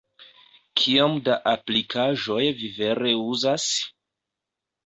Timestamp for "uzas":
3.35-3.69